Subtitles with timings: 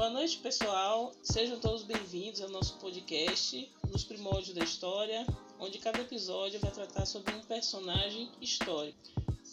[0.00, 1.12] Boa noite, pessoal.
[1.22, 5.26] Sejam todos bem-vindos ao nosso podcast Nos Primórdios da História,
[5.58, 8.98] onde cada episódio vai tratar sobre um personagem histórico.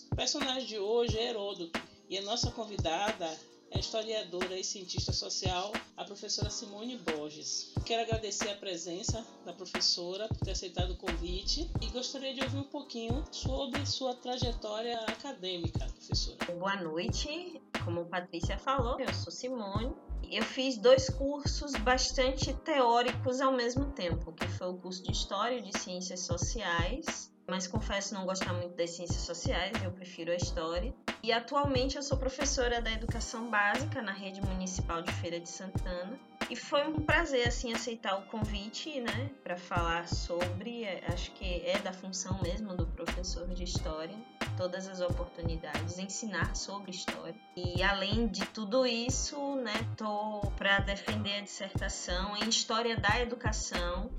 [0.10, 1.78] O personagem de hoje é Heródoto
[2.10, 3.26] e a nossa convidada
[3.70, 7.74] é a historiadora e cientista social, a professora Simone Borges.
[7.86, 12.60] Quero agradecer a presença da professora por ter aceitado o convite e gostaria de ouvir
[12.60, 16.38] um pouquinho sobre sua trajetória acadêmica, professora.
[16.58, 17.62] Boa noite.
[17.84, 19.94] Como a Patrícia falou, eu sou Simone,
[20.32, 25.58] eu fiz dois cursos bastante teóricos ao mesmo tempo, que foi o curso de História
[25.58, 30.36] e de Ciências Sociais, mas confesso não gostar muito das ciências sociais, eu prefiro a
[30.36, 30.94] história.
[31.24, 36.20] E atualmente eu sou professora da educação básica na rede municipal de Feira de Santana.
[36.50, 41.62] E foi um prazer assim aceitar o convite, né, para falar sobre, é, acho que
[41.66, 44.16] é da função mesmo do professor de história,
[44.56, 47.36] todas as oportunidades, ensinar sobre história.
[47.56, 54.10] E além de tudo isso, né, tô para defender a dissertação em História da Educação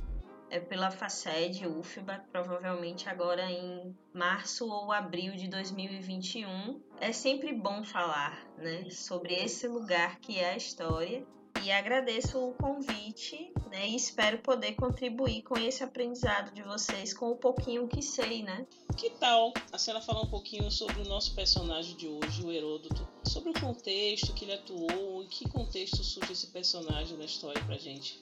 [0.51, 6.81] é pela FACED, UFBA, provavelmente agora em março ou abril de 2021.
[7.01, 11.27] É sempre bom falar né, sobre esse lugar que é a história
[11.65, 17.31] e agradeço o convite né, e espero poder contribuir com esse aprendizado de vocês com
[17.31, 18.67] o pouquinho que sei, né?
[18.97, 23.07] Que tal a senhora falar um pouquinho sobre o nosso personagem de hoje, o Heródoto?
[23.25, 27.77] Sobre o contexto que ele atuou, em que contexto surge esse personagem na história pra
[27.77, 28.21] gente?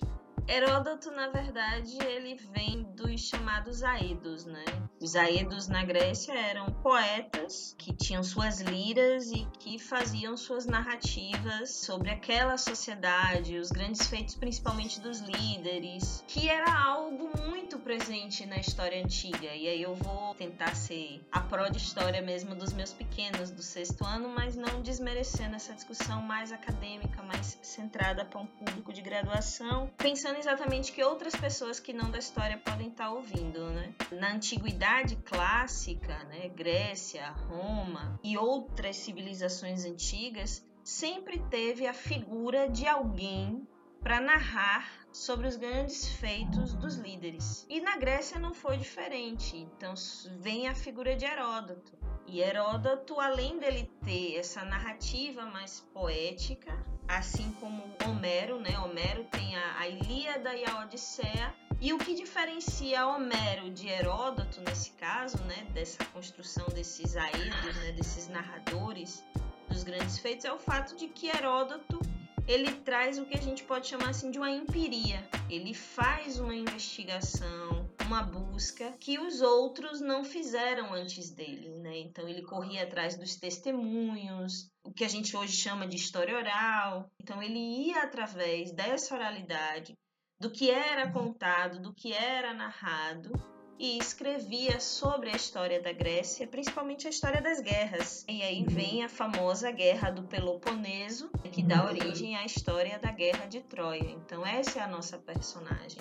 [0.49, 4.65] Heródoto, na verdade, ele vem dos chamados Aedos, né?
[5.01, 11.71] Os Aedos na Grécia eram poetas que tinham suas liras e que faziam suas narrativas
[11.71, 18.57] sobre aquela sociedade, os grandes feitos principalmente dos líderes, que era algo muito presente na
[18.57, 19.55] história antiga.
[19.55, 23.63] E aí eu vou tentar ser a pró de história mesmo dos meus pequenos do
[23.63, 29.03] sexto ano, mas não desmerecendo essa discussão mais acadêmica, mais centrada para um público de
[29.03, 33.95] graduação, pensando exatamente que outras pessoas que não da história podem estar ouvindo, né?
[34.13, 42.87] Na antiguidade clássica, né, Grécia, Roma e outras civilizações antigas, sempre teve a figura de
[42.87, 43.67] alguém
[44.07, 47.67] para narrar sobre os grandes feitos dos líderes.
[47.69, 49.57] E na Grécia não foi diferente.
[49.57, 49.95] Então
[50.39, 51.93] vem a figura de Heródoto.
[52.25, 56.73] E Heródoto, além dele ter essa narrativa mais poética,
[57.09, 58.79] assim como Homero, né?
[58.79, 61.53] Homero tem a, a Ilíada e a Odisseia.
[61.81, 67.91] E o que diferencia Homero de Heródoto nesse caso, né, dessa construção desses aedos, né,
[67.91, 69.25] desses narradores
[69.69, 71.99] dos grandes feitos, é o fato de que Heródoto
[72.47, 75.29] ele traz o que a gente pode chamar assim de uma empiria.
[75.51, 81.99] Ele faz uma investigação, uma busca que os outros não fizeram antes dele, né?
[81.99, 87.11] Então ele corria atrás dos testemunhos, o que a gente hoje chama de história oral.
[87.21, 89.95] Então ele ia através dessa oralidade,
[90.41, 93.33] do que era contado, do que era narrado,
[93.79, 98.25] e escrevia sobre a história da Grécia, principalmente a história das guerras.
[98.29, 98.69] E aí uhum.
[98.69, 101.91] vem a famosa Guerra do Peloponeso, que dá uhum.
[101.91, 104.11] origem à história da Guerra de Troia.
[104.11, 105.99] Então essa é a nossa personagem.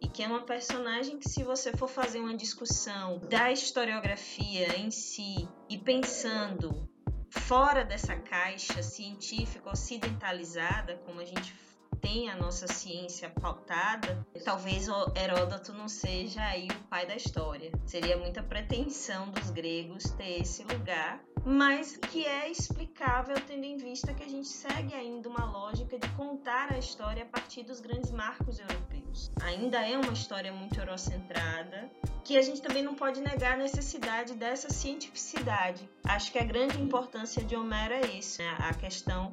[0.00, 4.90] E que é uma personagem que, se você for fazer uma discussão da historiografia em
[4.90, 6.88] si e pensando
[7.30, 11.54] fora dessa caixa científica ocidentalizada, como a gente
[12.02, 17.70] tem a nossa ciência pautada, talvez Heródoto não seja aí o pai da história.
[17.86, 24.12] Seria muita pretensão dos gregos ter esse lugar, mas que é explicável tendo em vista
[24.12, 28.10] que a gente segue ainda uma lógica de contar a história a partir dos grandes
[28.10, 29.30] marcos europeus.
[29.42, 31.88] Ainda é uma história muito eurocentrada,
[32.24, 35.88] que a gente também não pode negar a necessidade dessa cientificidade.
[36.04, 38.56] Acho que a grande importância de Homero é isso, né?
[38.58, 39.32] a questão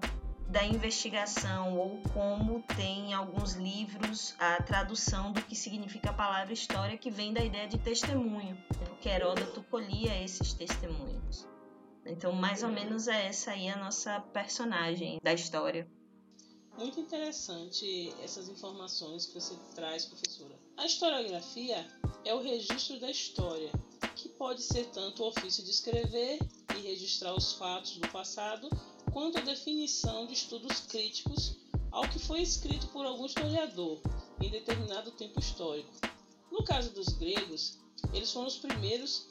[0.49, 6.97] da investigação ou como tem alguns livros a tradução do que significa a palavra história
[6.97, 11.47] que vem da ideia de testemunho, porque Heródoto colhia esses testemunhos.
[12.05, 15.87] Então, mais ou menos é essa aí a nossa personagem da história.
[16.75, 20.57] Muito interessante essas informações que você traz, professora.
[20.77, 21.85] A historiografia
[22.25, 23.71] é o registro da história,
[24.15, 26.39] que pode ser tanto o ofício de escrever
[26.75, 28.69] e registrar os fatos do passado,
[29.11, 31.57] quanto a definição de estudos críticos
[31.91, 33.99] ao que foi escrito por algum historiador
[34.41, 35.91] em determinado tempo histórico.
[36.51, 37.77] No caso dos gregos,
[38.13, 39.27] eles foram os primeiros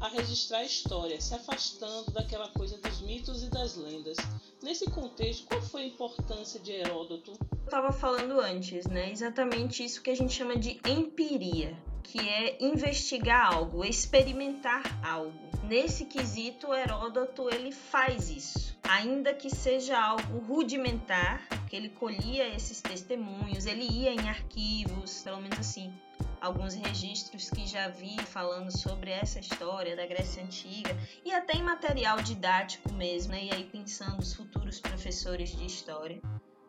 [0.00, 4.16] a registrar a história, se afastando daquela coisa dos mitos e das lendas.
[4.62, 7.32] Nesse contexto, qual foi a importância de Heródoto?
[7.52, 9.10] Eu estava falando antes, né?
[9.10, 15.32] Exatamente isso que a gente chama de empiria, que é investigar algo, experimentar algo.
[15.64, 18.78] Nesse quesito, Heródoto ele faz isso.
[18.86, 25.40] ainda que seja algo rudimentar, porque ele colhia esses testemunhos, ele ia em arquivos, pelo
[25.40, 25.90] menos assim,
[26.38, 31.62] alguns registros que já vi falando sobre essa história da Grécia Antiga e até em
[31.62, 33.46] material didático mesmo, né?
[33.46, 36.20] e aí pensando os futuros professores de história.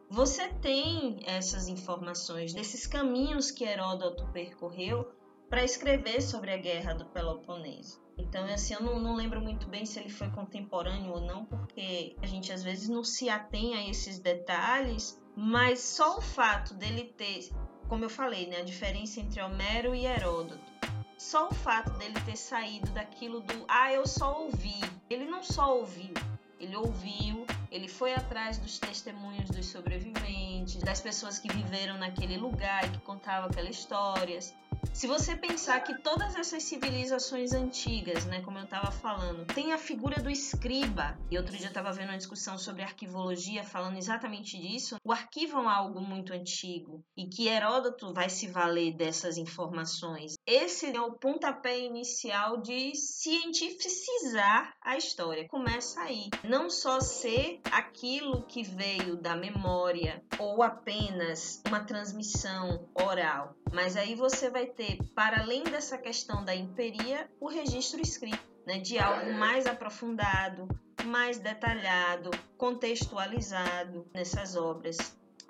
[0.09, 5.11] Você tem essas informações desses caminhos que Heródoto percorreu
[5.49, 8.03] para escrever sobre a guerra do Peloponeso.
[8.17, 12.15] Então, assim, eu não, não, lembro muito bem se ele foi contemporâneo ou não, porque
[12.21, 17.13] a gente às vezes não se atém a esses detalhes, mas só o fato dele
[17.17, 17.49] ter,
[17.89, 20.63] como eu falei, né, a diferença entre Homero e Heródoto,
[21.17, 24.79] só o fato dele ter saído daquilo do ah, eu só ouvi.
[25.09, 26.13] Ele não só ouviu,
[26.59, 32.85] ele ouviu, ele foi atrás dos testemunhos dos sobreviventes, das pessoas que viveram naquele lugar
[32.85, 34.53] e que contavam aquelas histórias.
[34.95, 39.77] Se você pensar que todas essas civilizações antigas, né, como eu estava falando, tem a
[39.77, 44.57] figura do escriba, e outro dia eu estava vendo uma discussão sobre arquivologia falando exatamente
[44.57, 50.35] disso, o arquivo é algo muito antigo e que Heródoto vai se valer dessas informações.
[50.47, 55.45] Esse é o pontapé inicial de cientificizar a história.
[55.49, 56.29] Começa aí.
[56.41, 64.15] Não só ser aquilo que veio da memória ou apenas uma transmissão oral, mas aí
[64.15, 69.33] você vai ter, para além dessa questão da imperia, o registro escrito, né, de algo
[69.33, 70.67] mais aprofundado,
[71.05, 74.97] mais detalhado, contextualizado nessas obras.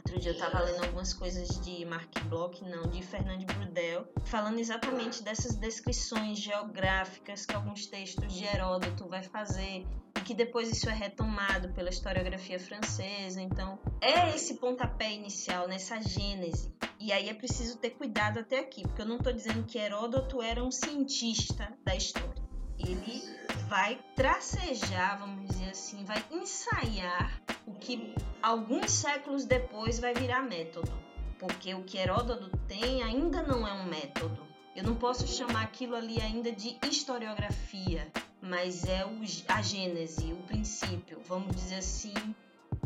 [0.05, 4.59] Outro dia eu estava lendo algumas coisas de Mark Bloch, não, de Fernand Brudel, falando
[4.59, 9.83] exatamente dessas descrições geográficas que alguns textos de Heródoto vai fazer
[10.15, 13.41] e que depois isso é retomado pela historiografia francesa.
[13.41, 16.71] Então, é esse pontapé inicial, nessa gênese
[17.05, 20.41] e aí é preciso ter cuidado até aqui, porque eu não estou dizendo que Heródoto
[20.41, 22.43] era um cientista da história.
[22.79, 23.21] Ele
[23.67, 30.91] vai tracejar, vamos dizer assim, vai ensaiar o que alguns séculos depois vai virar método.
[31.37, 34.41] Porque o que Heródoto tem ainda não é um método.
[34.75, 38.11] Eu não posso chamar aquilo ali ainda de historiografia,
[38.41, 39.05] mas é
[39.47, 42.15] a gênese, o princípio, vamos dizer assim,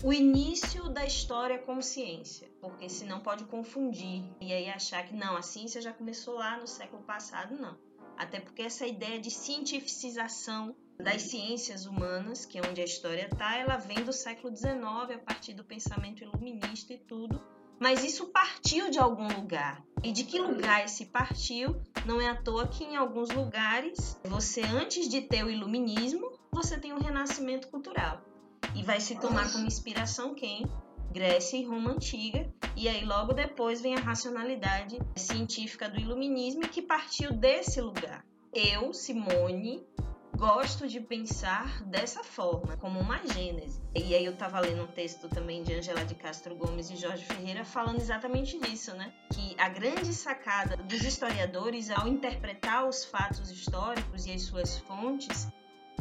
[0.04, 5.36] o início da história como ciência, porque senão pode confundir e aí achar que não,
[5.36, 7.78] a ciência já começou lá no século passado, não.
[8.18, 13.56] Até porque essa ideia de cientificização das ciências humanas, que é onde a história está,
[13.56, 14.76] ela vem do século XIX,
[15.16, 17.42] a partir do pensamento iluminista e tudo.
[17.80, 19.82] Mas isso partiu de algum lugar.
[20.04, 21.82] E de que lugar esse partiu?
[22.06, 26.78] Não é à toa que em alguns lugares, você antes de ter o iluminismo, você
[26.78, 28.29] tem o renascimento cultural
[28.76, 30.66] e vai se tomar como inspiração quem?
[31.12, 36.82] Grécia e Roma antiga, e aí logo depois vem a racionalidade científica do iluminismo que
[36.82, 38.24] partiu desse lugar.
[38.54, 39.86] Eu, Simone,
[40.40, 43.82] gosto de pensar dessa forma, como uma gênese.
[43.94, 47.26] E aí eu estava lendo um texto também de Angela de Castro Gomes e Jorge
[47.26, 49.12] Ferreira falando exatamente disso, né?
[49.34, 55.50] Que a grande sacada dos historiadores ao interpretar os fatos históricos e as suas fontes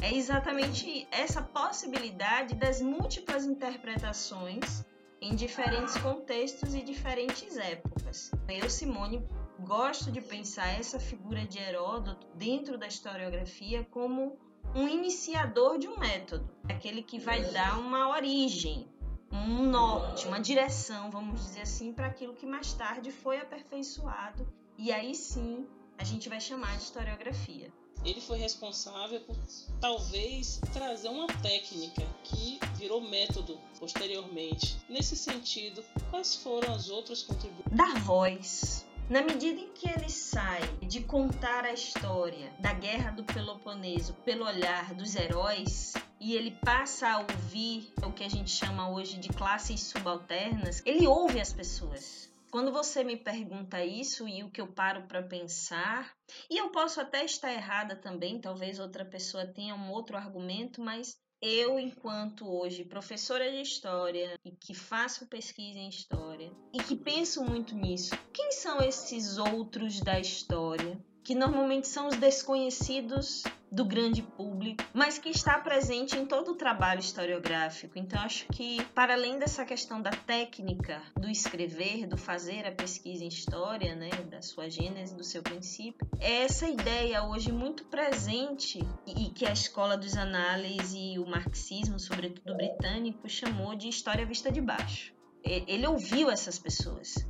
[0.01, 4.85] é exatamente essa possibilidade das múltiplas interpretações
[5.21, 8.31] em diferentes contextos e diferentes épocas.
[8.49, 9.27] Eu, Simone,
[9.59, 14.39] gosto de pensar essa figura de Heródoto dentro da historiografia como
[14.75, 18.87] um iniciador de um método, aquele que vai dar uma origem,
[19.33, 24.93] um norte, uma direção, vamos dizer assim, para aquilo que mais tarde foi aperfeiçoado e
[24.93, 25.67] aí sim
[25.99, 27.73] a gente vai chamar de historiografia
[28.05, 29.37] ele foi responsável por
[29.81, 34.77] talvez trazer uma técnica que virou método posteriormente.
[34.89, 37.77] Nesse sentido, quais foram as outras contribuições?
[37.77, 38.87] Dar voz.
[39.09, 44.45] Na medida em que ele sai de contar a história da Guerra do Peloponeso pelo
[44.45, 49.31] olhar dos heróis, e ele passa a ouvir o que a gente chama hoje de
[49.31, 54.67] classes subalternas, ele ouve as pessoas quando você me pergunta isso e o que eu
[54.67, 56.13] paro para pensar,
[56.51, 61.17] e eu posso até estar errada também, talvez outra pessoa tenha um outro argumento, mas
[61.41, 67.45] eu, enquanto hoje professora de história e que faço pesquisa em história e que penso
[67.45, 70.99] muito nisso, quem são esses outros da história?
[71.23, 76.57] Que normalmente são os desconhecidos do grande público, mas que está presente em todo o
[76.57, 77.99] trabalho historiográfico.
[77.99, 83.25] Então, acho que, para além dessa questão da técnica, do escrever, do fazer a pesquisa
[83.25, 88.81] em história, né, da sua gênese, do seu princípio, é essa ideia hoje muito presente
[89.07, 94.51] e que a escola dos análises e o marxismo, sobretudo britânico, chamou de história vista
[94.51, 95.13] de baixo.
[95.45, 97.27] Ele ouviu essas pessoas.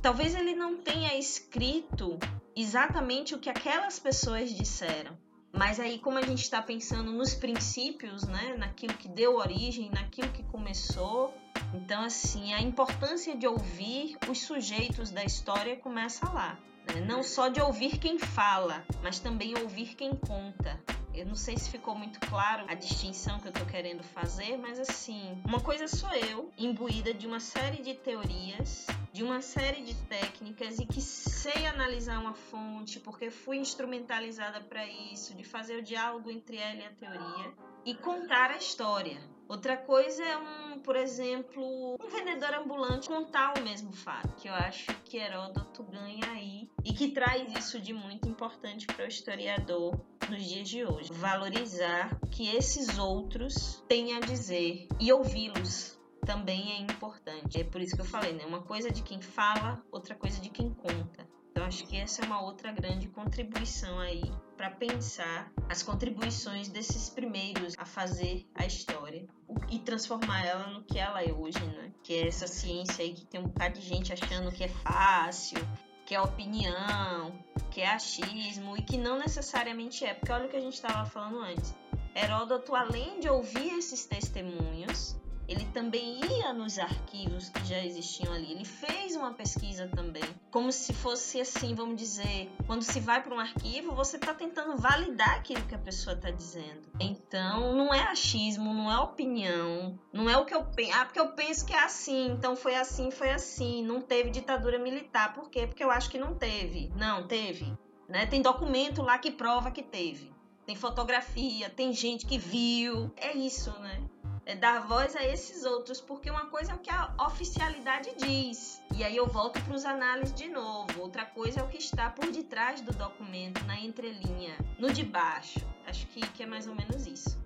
[0.00, 2.18] Talvez ele não tenha escrito
[2.54, 5.16] exatamente o que aquelas pessoas disseram,
[5.58, 10.28] Mas aí, como a gente está pensando nos princípios, né, naquilo que deu origem, naquilo
[10.28, 11.34] que começou,
[11.74, 16.56] então, assim, a importância de ouvir os sujeitos da história começa lá.
[16.86, 17.00] Né?
[17.00, 20.80] Não só de ouvir quem fala, mas também ouvir quem conta.
[21.18, 24.78] Eu não sei se ficou muito claro a distinção que eu tô querendo fazer, mas
[24.78, 29.96] assim, uma coisa sou eu, imbuída de uma série de teorias, de uma série de
[30.06, 35.82] técnicas e que sei analisar uma fonte, porque fui instrumentalizada para isso, de fazer o
[35.82, 37.52] diálogo entre ela e a teoria
[37.84, 39.20] e contar a história.
[39.48, 44.52] Outra coisa é um, por exemplo, um vendedor ambulante contar o mesmo fato, que eu
[44.52, 49.98] acho que Heródoto ganha aí e que traz isso de muito importante para o historiador
[50.28, 51.10] nos dias de hoje.
[51.14, 57.60] Valorizar que esses outros têm a dizer e ouvi-los também é importante.
[57.60, 58.44] É por isso que eu falei, né?
[58.44, 61.26] Uma coisa de quem fala, outra coisa de quem conta.
[61.58, 64.22] Então acho que essa é uma outra grande contribuição aí
[64.56, 69.26] para pensar as contribuições desses primeiros a fazer a história
[69.68, 71.90] e transformar ela no que ela é hoje, né?
[72.04, 75.58] Que é essa ciência aí que tem um bocado de gente achando que é fácil,
[76.06, 77.36] que é opinião,
[77.72, 81.10] que é achismo e que não necessariamente é, porque olha o que a gente estava
[81.10, 81.74] falando antes.
[82.14, 85.16] Heródoto, além de ouvir esses testemunhos,
[85.48, 88.52] ele também ia nos arquivos que já existiam ali.
[88.52, 93.34] Ele fez uma pesquisa também, como se fosse assim, vamos dizer, quando se vai para
[93.34, 96.82] um arquivo, você está tentando validar aquilo que a pessoa está dizendo.
[97.00, 100.92] Então, não é achismo, não é opinião, não é o que eu penso.
[100.94, 103.82] Ah, porque eu penso que é assim, então foi assim, foi assim.
[103.82, 105.32] Não teve ditadura militar.
[105.32, 105.66] Por quê?
[105.66, 106.92] Porque eu acho que não teve.
[106.94, 107.72] Não, teve.
[108.06, 108.26] Né?
[108.26, 110.30] Tem documento lá que prova que teve.
[110.66, 113.10] Tem fotografia, tem gente que viu.
[113.16, 114.02] É isso, né?
[114.48, 118.82] É dar voz a esses outros, porque uma coisa é o que a oficialidade diz.
[118.96, 121.02] E aí eu volto para os análises de novo.
[121.02, 125.60] Outra coisa é o que está por detrás do documento, na entrelinha, no de baixo.
[125.86, 127.38] Acho que, que é mais ou menos isso.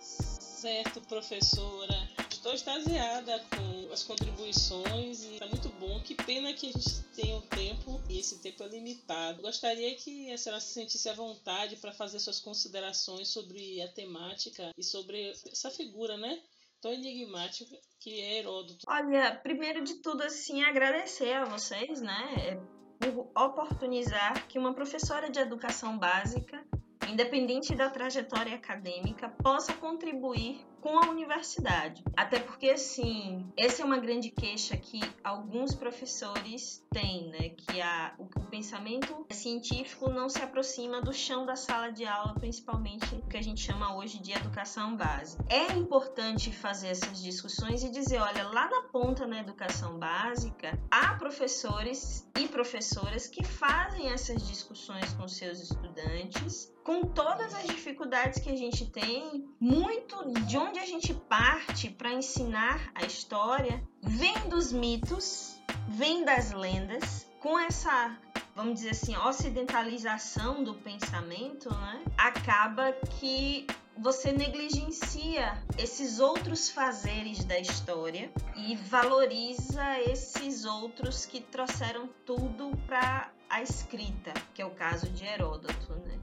[0.00, 2.17] Certo, professora.
[2.38, 6.00] Estou extasiada com as contribuições e é muito bom.
[6.00, 9.42] Que pena que a gente tem o tempo e esse tempo é limitado.
[9.42, 14.72] Gostaria que a senhora se sentisse à vontade para fazer suas considerações sobre a temática
[14.78, 16.40] e sobre essa figura, né?
[16.80, 18.86] Tão enigmática que é Heródoto.
[18.86, 22.56] Olha, primeiro de tudo, assim, agradecer a vocês, né?
[23.00, 26.64] Por oportunizar que uma professora de educação básica
[27.10, 32.02] independente da trajetória acadêmica, possa contribuir com a universidade.
[32.16, 37.50] Até porque, assim, essa é uma grande queixa que alguns professores têm, né?
[37.50, 42.34] Que a, o, o pensamento científico não se aproxima do chão da sala de aula,
[42.34, 45.44] principalmente o que a gente chama hoje de educação básica.
[45.48, 51.14] É importante fazer essas discussões e dizer, olha, lá na ponta na educação básica, há
[51.14, 58.48] professores e professoras que fazem essas discussões com seus estudantes com todas as dificuldades que
[58.48, 64.72] a gente tem, muito de onde a gente parte para ensinar a história vem dos
[64.72, 68.18] mitos, vem das lendas, com essa
[68.58, 72.02] vamos dizer assim, ocidentalização do pensamento, né?
[72.16, 73.64] Acaba que
[73.96, 83.30] você negligencia esses outros fazeres da história e valoriza esses outros que trouxeram tudo para
[83.48, 86.18] a escrita, que é o caso de Heródoto, né?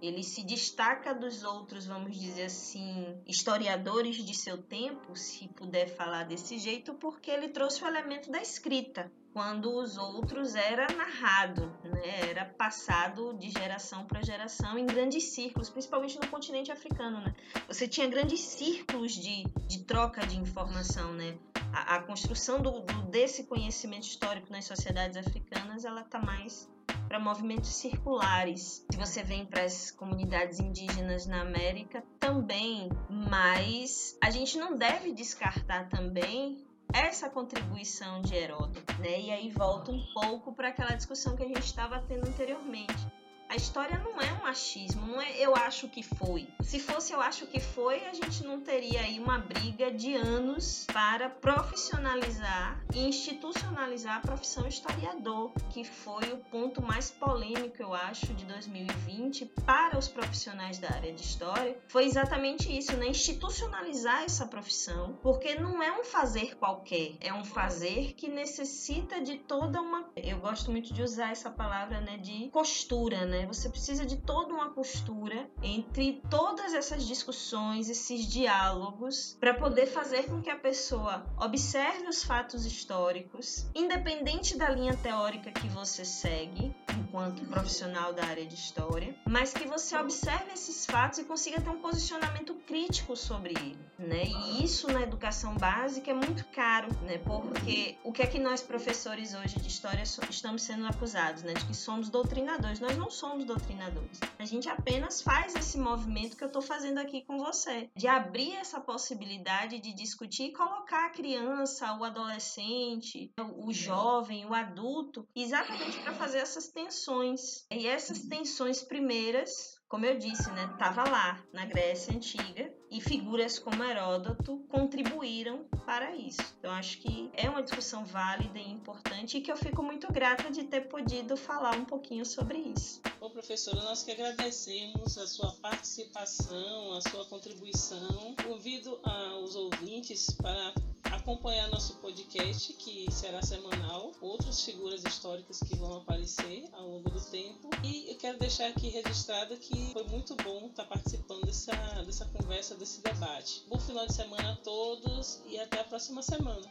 [0.00, 6.24] Ele se destaca dos outros, vamos dizer assim, historiadores de seu tempo, se puder falar
[6.24, 12.28] desse jeito, porque ele trouxe o elemento da escrita, quando os outros era narrado, né?
[12.28, 17.20] era passado de geração para geração em grandes círculos, principalmente no continente africano.
[17.20, 17.34] Né?
[17.66, 21.12] Você tinha grandes círculos de, de troca de informação.
[21.12, 21.38] Né?
[21.72, 26.68] A, a construção do, do, desse conhecimento histórico nas sociedades africanas ela está mais
[27.08, 28.84] para movimentos circulares.
[28.90, 35.12] Se você vem para as comunidades indígenas na América, também, mas a gente não deve
[35.12, 39.20] descartar também essa contribuição de Heródoto, né?
[39.20, 43.17] E aí volta um pouco para aquela discussão que a gente estava tendo anteriormente
[43.48, 46.46] a história não é um achismo, não é eu acho que foi.
[46.60, 50.86] Se fosse eu acho que foi, a gente não teria aí uma briga de anos
[50.92, 58.26] para profissionalizar e institucionalizar a profissão historiador, que foi o ponto mais polêmico, eu acho,
[58.34, 61.78] de 2020 para os profissionais da área de história.
[61.88, 63.08] Foi exatamente isso, né?
[63.08, 69.36] Institucionalizar essa profissão, porque não é um fazer qualquer, é um fazer que necessita de
[69.38, 70.10] toda uma.
[70.16, 72.18] Eu gosto muito de usar essa palavra, né?
[72.18, 73.37] De postura, né?
[73.38, 73.46] Né?
[73.46, 80.24] Você precisa de toda uma postura entre todas essas discussões, esses diálogos, para poder fazer
[80.24, 86.74] com que a pessoa observe os fatos históricos, independente da linha teórica que você segue,
[86.98, 91.70] enquanto profissional da área de história, mas que você observe esses fatos e consiga ter
[91.70, 94.24] um posicionamento crítico sobre ele, né?
[94.24, 97.18] E isso na educação básica é muito caro, né?
[97.18, 101.54] Porque o que é que nós professores hoje de história estamos sendo acusados, né?
[101.54, 102.80] De que somos doutrinadores.
[102.80, 104.20] Nós não somos doutrinadores.
[104.38, 108.54] A gente apenas faz esse movimento que eu estou fazendo aqui com você, de abrir
[108.54, 115.98] essa possibilidade de discutir e colocar a criança, o adolescente, o jovem, o adulto, exatamente
[115.98, 117.66] para fazer essas tensões.
[117.70, 123.58] E essas tensões primeiras como eu disse, né, estava lá na Grécia Antiga e figuras
[123.58, 126.40] como Heródoto contribuíram para isso.
[126.58, 130.50] Então acho que é uma discussão válida e importante e que eu fico muito grata
[130.50, 133.00] de ter podido falar um pouquinho sobre isso.
[133.18, 138.36] Bom, professora, nós que agradecemos a sua participação, a sua contribuição.
[138.46, 140.74] Convido aos ouvintes para
[141.12, 147.20] acompanhar nosso podcast, que será semanal, outras figuras históricas que vão aparecer ao longo do
[147.20, 147.70] tempo.
[147.84, 151.72] E eu quero deixar aqui registrado que foi muito bom estar participando dessa,
[152.04, 153.64] dessa conversa, desse debate.
[153.68, 156.68] Bom final de semana a todos e até a próxima semana.